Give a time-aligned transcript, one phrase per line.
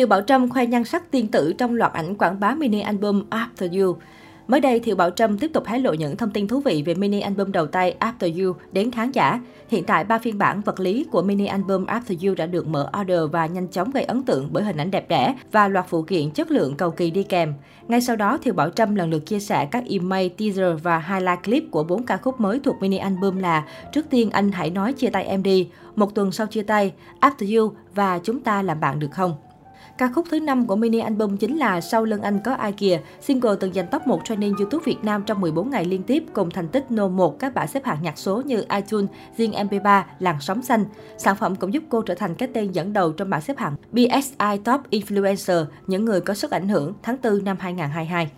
[0.00, 3.22] Thiều Bảo Trâm khoe nhan sắc tiên tử trong loạt ảnh quảng bá mini album
[3.30, 3.96] After You.
[4.48, 6.94] Mới đây, Thiệu Bảo Trâm tiếp tục hé lộ những thông tin thú vị về
[6.94, 9.40] mini album đầu tay After You đến khán giả.
[9.68, 12.90] Hiện tại, ba phiên bản vật lý của mini album After You đã được mở
[13.00, 16.02] order và nhanh chóng gây ấn tượng bởi hình ảnh đẹp đẽ và loạt phụ
[16.02, 17.54] kiện chất lượng cầu kỳ đi kèm.
[17.88, 21.44] Ngay sau đó, Thiệu Bảo Trâm lần lượt chia sẻ các email, teaser và highlight
[21.44, 24.92] clip của bốn ca khúc mới thuộc mini album là Trước tiên anh hãy nói
[24.92, 28.80] chia tay em đi, Một tuần sau chia tay, After You và Chúng ta làm
[28.80, 29.34] bạn được không?
[30.00, 33.00] Ca khúc thứ năm của mini album chính là Sau lưng anh có ai kìa.
[33.20, 36.50] Single từng giành top 1 trending YouTube Việt Nam trong 14 ngày liên tiếp cùng
[36.50, 40.36] thành tích No 1 các bảng xếp hạng nhạc số như iTunes, riêng MP3, Làn
[40.40, 40.84] sóng xanh.
[41.18, 43.74] Sản phẩm cũng giúp cô trở thành cái tên dẫn đầu trong bảng xếp hạng
[43.92, 48.30] BSI Top Influencer, những người có sức ảnh hưởng tháng 4 năm 2022.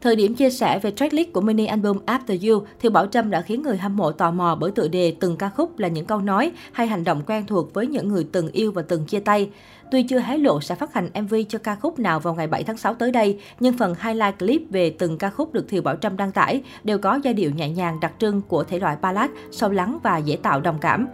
[0.00, 3.40] Thời điểm chia sẻ về tracklist của mini album After You, thì Bảo Trâm đã
[3.40, 6.18] khiến người hâm mộ tò mò bởi tựa đề từng ca khúc là những câu
[6.20, 9.50] nói hay hành động quen thuộc với những người từng yêu và từng chia tay.
[9.90, 12.64] Tuy chưa hé lộ sẽ phát hành MV cho ca khúc nào vào ngày 7
[12.64, 15.96] tháng 6 tới đây, nhưng phần highlight clip về từng ca khúc được Thiều Bảo
[15.96, 19.30] Trâm đăng tải đều có giai điệu nhẹ nhàng đặc trưng của thể loại ballad,
[19.50, 21.06] sâu lắng và dễ tạo đồng cảm.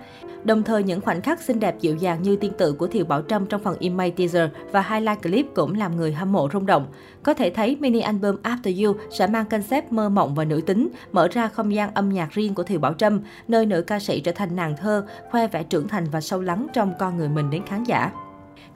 [0.45, 3.23] Đồng thời, những khoảnh khắc xinh đẹp dịu dàng như tiên tử của Thiều Bảo
[3.23, 6.87] Trâm trong phần email teaser và highlight clip cũng làm người hâm mộ rung động.
[7.23, 10.89] Có thể thấy mini album After You sẽ mang concept mơ mộng và nữ tính,
[11.13, 14.21] mở ra không gian âm nhạc riêng của Thiều Bảo Trâm, nơi nữ ca sĩ
[14.21, 17.51] trở thành nàng thơ, khoe vẻ trưởng thành và sâu lắng trong con người mình
[17.51, 18.13] đến khán giả.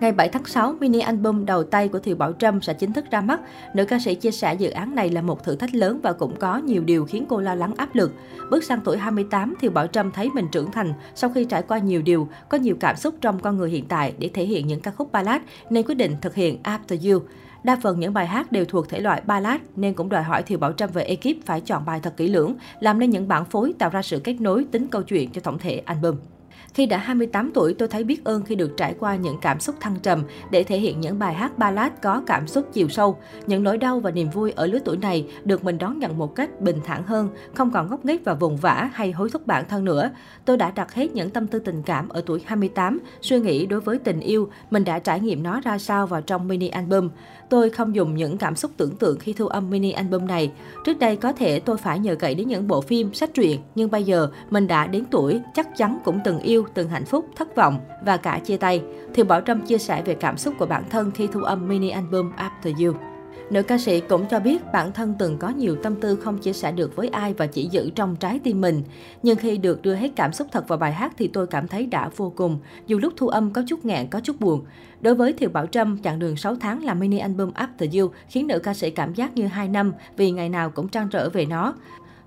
[0.01, 3.05] Ngày 7 tháng 6, mini album đầu tay của Thiều Bảo Trâm sẽ chính thức
[3.11, 3.41] ra mắt.
[3.75, 6.37] Nữ ca sĩ chia sẻ dự án này là một thử thách lớn và cũng
[6.37, 8.13] có nhiều điều khiến cô lo lắng áp lực.
[8.51, 11.79] Bước sang tuổi 28, Thiều Bảo Trâm thấy mình trưởng thành sau khi trải qua
[11.79, 14.81] nhiều điều, có nhiều cảm xúc trong con người hiện tại để thể hiện những
[14.81, 17.23] ca khúc ballad nên quyết định thực hiện After You.
[17.63, 20.59] Đa phần những bài hát đều thuộc thể loại ballad nên cũng đòi hỏi Thiều
[20.59, 23.75] Bảo Trâm và ekip phải chọn bài thật kỹ lưỡng, làm nên những bản phối
[23.79, 26.17] tạo ra sự kết nối tính câu chuyện cho tổng thể album.
[26.75, 29.75] Khi đã 28 tuổi, tôi thấy biết ơn khi được trải qua những cảm xúc
[29.81, 33.19] thăng trầm để thể hiện những bài hát ballad có cảm xúc chiều sâu.
[33.47, 36.35] Những nỗi đau và niềm vui ở lứa tuổi này được mình đón nhận một
[36.35, 39.65] cách bình thản hơn, không còn ngốc nghếch và vùng vã hay hối thúc bản
[39.69, 40.11] thân nữa.
[40.45, 43.81] Tôi đã đặt hết những tâm tư tình cảm ở tuổi 28, suy nghĩ đối
[43.81, 47.09] với tình yêu, mình đã trải nghiệm nó ra sao vào trong mini album.
[47.49, 50.53] Tôi không dùng những cảm xúc tưởng tượng khi thu âm mini album này.
[50.85, 53.91] Trước đây có thể tôi phải nhờ cậy đến những bộ phim, sách truyện, nhưng
[53.91, 57.57] bây giờ mình đã đến tuổi, chắc chắn cũng từng yêu, từng hạnh phúc, thất
[57.57, 58.83] vọng và cả chia tay.
[59.15, 61.91] Thì Bảo Trâm chia sẻ về cảm xúc của bản thân khi thu âm mini
[61.91, 62.95] album After You.
[63.51, 66.53] Nữ ca sĩ cũng cho biết bản thân từng có nhiều tâm tư không chia
[66.53, 68.83] sẻ được với ai và chỉ giữ trong trái tim mình.
[69.23, 71.87] Nhưng khi được đưa hết cảm xúc thật vào bài hát thì tôi cảm thấy
[71.87, 74.65] đã vô cùng, dù lúc thu âm có chút nghẹn, có chút buồn.
[75.01, 78.47] Đối với Thiều Bảo Trâm, chặng đường 6 tháng làm mini album After You khiến
[78.47, 81.47] nữ ca sĩ cảm giác như 2 năm vì ngày nào cũng trăn trở về
[81.47, 81.75] nó.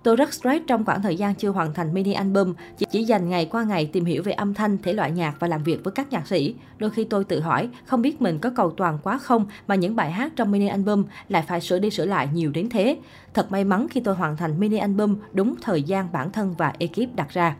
[0.03, 3.29] Tôi rất stress trong khoảng thời gian chưa hoàn thành mini album, chỉ, chỉ dành
[3.29, 5.91] ngày qua ngày tìm hiểu về âm thanh, thể loại nhạc và làm việc với
[5.91, 6.55] các nhạc sĩ.
[6.77, 9.95] Đôi khi tôi tự hỏi, không biết mình có cầu toàn quá không mà những
[9.95, 12.97] bài hát trong mini album lại phải sửa đi sửa lại nhiều đến thế.
[13.33, 16.73] Thật may mắn khi tôi hoàn thành mini album đúng thời gian bản thân và
[16.79, 17.55] ekip đặt ra.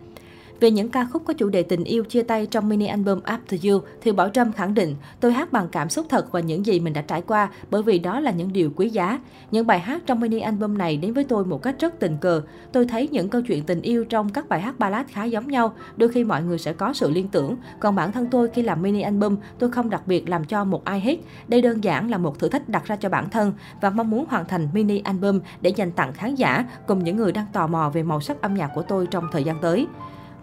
[0.61, 3.71] Về những ca khúc có chủ đề tình yêu chia tay trong mini album After
[3.71, 6.79] You, thì Bảo Trâm khẳng định, tôi hát bằng cảm xúc thật và những gì
[6.79, 9.19] mình đã trải qua, bởi vì đó là những điều quý giá.
[9.51, 12.41] Những bài hát trong mini album này đến với tôi một cách rất tình cờ.
[12.71, 15.73] Tôi thấy những câu chuyện tình yêu trong các bài hát ballad khá giống nhau,
[15.97, 17.55] đôi khi mọi người sẽ có sự liên tưởng.
[17.79, 20.85] Còn bản thân tôi khi làm mini album, tôi không đặc biệt làm cho một
[20.85, 21.17] ai hết.
[21.47, 24.25] Đây đơn giản là một thử thách đặt ra cho bản thân và mong muốn
[24.29, 27.91] hoàn thành mini album để dành tặng khán giả cùng những người đang tò mò
[27.93, 29.87] về màu sắc âm nhạc của tôi trong thời gian tới.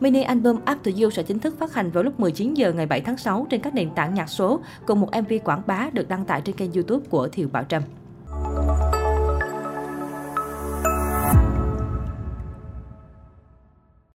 [0.00, 3.00] Mini album After You sẽ chính thức phát hành vào lúc 19 giờ ngày 7
[3.00, 6.24] tháng 6 trên các nền tảng nhạc số cùng một MV quảng bá được đăng
[6.24, 7.82] tải trên kênh YouTube của Thiều Bảo Trâm.